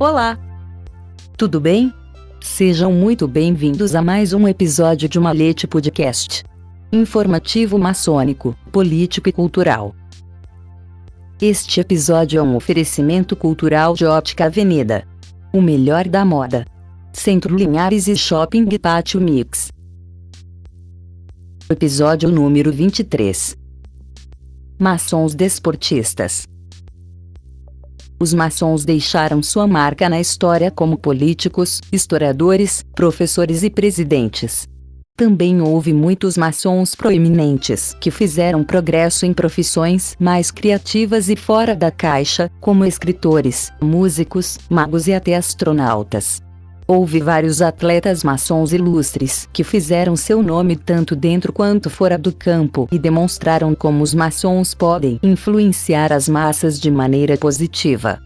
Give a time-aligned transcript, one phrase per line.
[0.00, 0.38] Olá!
[1.36, 1.92] Tudo bem?
[2.40, 6.42] Sejam muito bem-vindos a mais um episódio de Malete Podcast.
[6.90, 9.94] Informativo maçônico, político e cultural.
[11.38, 15.06] Este episódio é um oferecimento cultural de Óptica Avenida.
[15.52, 16.64] O melhor da moda.
[17.12, 19.70] Centro Linhares e Shopping Pátio Mix.
[21.68, 23.54] Episódio número 23.
[24.78, 26.49] Maçons desportistas.
[28.22, 34.68] Os maçons deixaram sua marca na história como políticos, historiadores, professores e presidentes.
[35.16, 41.90] Também houve muitos maçons proeminentes que fizeram progresso em profissões mais criativas e fora da
[41.90, 46.42] caixa, como escritores, músicos, magos e até astronautas.
[46.90, 52.88] Houve vários atletas maçons ilustres que fizeram seu nome tanto dentro quanto fora do campo
[52.90, 58.18] e demonstraram como os maçons podem influenciar as massas de maneira positiva.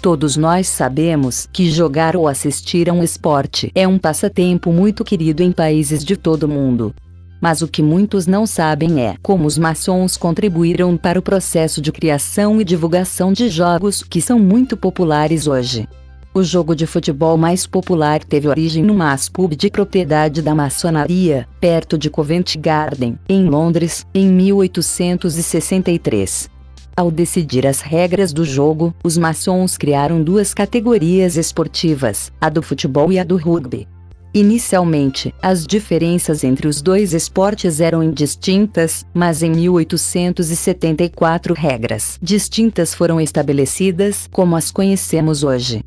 [0.00, 5.42] Todos nós sabemos que jogar ou assistir a um esporte é um passatempo muito querido
[5.42, 6.94] em países de todo o mundo.
[7.40, 11.90] Mas o que muitos não sabem é como os maçons contribuíram para o processo de
[11.90, 15.88] criação e divulgação de jogos que são muito populares hoje.
[16.34, 21.46] O jogo de futebol mais popular teve origem no Mass Pub de propriedade da maçonaria,
[21.60, 26.48] perto de Covent Garden, em Londres, em 1863.
[26.96, 33.12] Ao decidir as regras do jogo, os maçons criaram duas categorias esportivas, a do futebol
[33.12, 33.86] e a do rugby.
[34.32, 43.20] Inicialmente, as diferenças entre os dois esportes eram indistintas, mas em 1874 regras distintas foram
[43.20, 45.84] estabelecidas como as conhecemos hoje.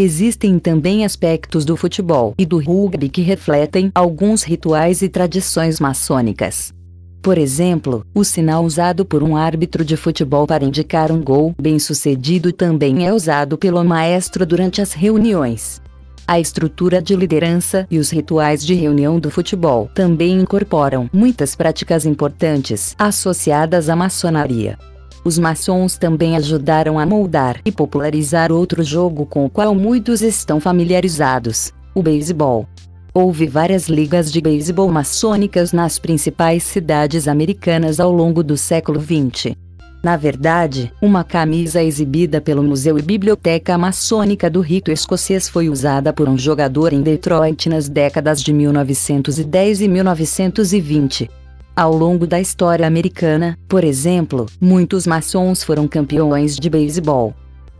[0.00, 6.72] Existem também aspectos do futebol e do rugby que refletem alguns rituais e tradições maçônicas.
[7.20, 12.52] Por exemplo, o sinal usado por um árbitro de futebol para indicar um gol bem-sucedido
[12.52, 15.82] também é usado pelo maestro durante as reuniões.
[16.24, 22.06] A estrutura de liderança e os rituais de reunião do futebol também incorporam muitas práticas
[22.06, 24.78] importantes associadas à maçonaria.
[25.24, 30.60] Os maçons também ajudaram a moldar e popularizar outro jogo com o qual muitos estão
[30.60, 32.66] familiarizados: o beisebol.
[33.12, 39.56] Houve várias ligas de beisebol maçônicas nas principais cidades americanas ao longo do século XX.
[40.02, 46.12] Na verdade, uma camisa exibida pelo Museu e Biblioteca Maçônica do Rito Escocês foi usada
[46.12, 51.28] por um jogador em Detroit nas décadas de 1910 e 1920.
[51.78, 57.32] Ao longo da história americana, por exemplo, muitos maçons foram campeões de beisebol.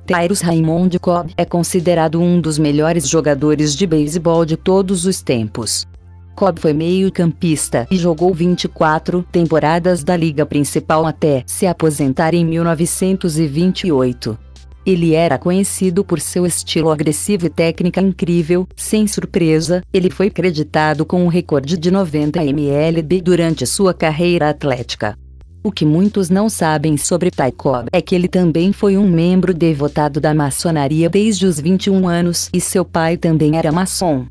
[0.07, 5.85] Tyrus Raymond Cobb é considerado um dos melhores jogadores de beisebol de todos os tempos.
[6.37, 14.39] Cobb foi meio-campista e jogou 24 temporadas da liga principal até se aposentar em 1928.
[14.89, 18.67] Ele era conhecido por seu estilo agressivo e técnica incrível.
[18.75, 25.15] Sem surpresa, ele foi creditado com um recorde de 90 mlb durante sua carreira atlética.
[25.63, 30.23] O que muitos não sabem sobre Taikob é que ele também foi um membro devotado
[30.23, 34.25] da maçonaria desde os 21 anos e seu pai também era maçom.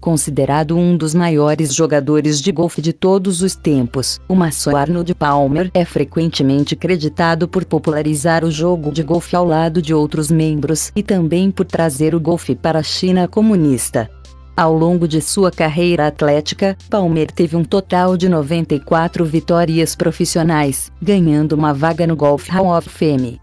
[0.00, 5.70] Considerado um dos maiores jogadores de golfe de todos os tempos, o maçom Arnold Palmer
[5.74, 11.02] é frequentemente creditado por popularizar o jogo de golfe ao lado de outros membros e
[11.02, 14.10] também por trazer o golfe para a China comunista.
[14.56, 21.52] Ao longo de sua carreira atlética, Palmer teve um total de 94 vitórias profissionais, ganhando
[21.52, 23.40] uma vaga no Golf Hall of Fame.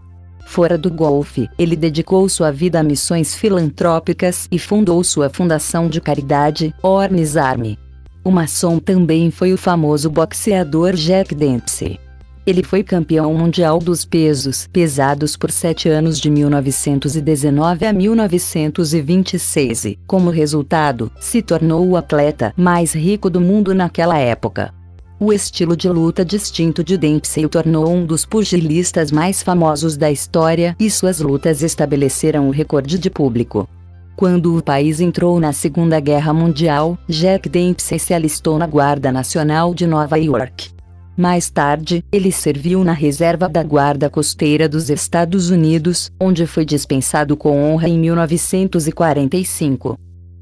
[0.48, 6.00] Fora do golfe, ele dedicou sua vida a missões filantrópicas e fundou sua fundação de
[6.00, 7.78] caridade, Ornis Army.
[8.24, 12.00] O maçom também foi o famoso boxeador Jack Dempsey.
[12.46, 19.98] Ele foi campeão mundial dos pesos pesados por sete anos de 1919 a 1926 e,
[20.06, 24.77] como resultado, se tornou o atleta mais rico do mundo naquela época.
[25.20, 30.12] O estilo de luta distinto de Dempsey o tornou um dos pugilistas mais famosos da
[30.12, 33.68] história e suas lutas estabeleceram o recorde de público.
[34.14, 39.74] Quando o país entrou na Segunda Guerra Mundial, Jack Dempsey se alistou na Guarda Nacional
[39.74, 40.70] de Nova York.
[41.16, 47.36] Mais tarde, ele serviu na reserva da Guarda Costeira dos Estados Unidos, onde foi dispensado
[47.36, 49.98] com honra em 1945.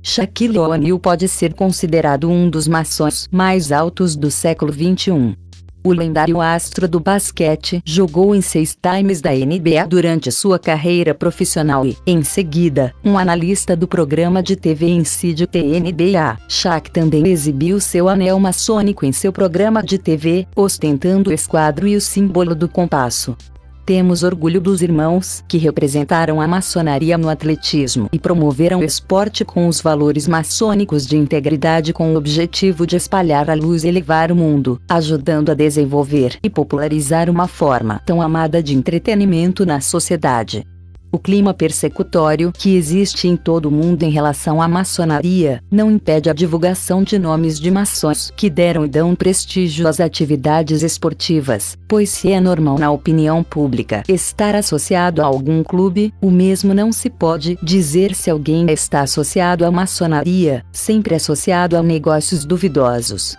[0.09, 5.37] Shaquille O'Neal pode ser considerado um dos maçons mais altos do século XXI.
[5.83, 11.85] O lendário astro do basquete jogou em seis times da NBA durante sua carreira profissional
[11.85, 16.39] e, em seguida, um analista do programa de TV Incídio TNBA.
[16.49, 21.97] Shaq também exibiu seu anel maçônico em seu programa de TV, ostentando o esquadro e
[21.97, 23.37] o símbolo do compasso.
[23.87, 29.69] Temos orgulho dos irmãos que representaram a maçonaria no atletismo e promoveram o esporte com
[29.69, 34.37] os valores maçônicos de integridade com o objetivo de espalhar a luz e elevar o
[34.37, 40.67] mundo, ajudando a desenvolver e popularizar uma forma tão amada de entretenimento na sociedade.
[41.17, 46.29] O clima persecutório que existe em todo o mundo em relação à maçonaria não impede
[46.29, 52.11] a divulgação de nomes de maçons que deram e dão prestígio às atividades esportivas, pois
[52.11, 57.09] se é normal na opinião pública estar associado a algum clube, o mesmo não se
[57.09, 63.39] pode dizer se alguém está associado à maçonaria, sempre associado a negócios duvidosos.